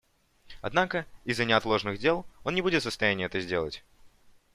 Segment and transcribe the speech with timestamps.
[0.61, 3.83] Однако из-за неотложных дел он не будет в состоянии это сделать.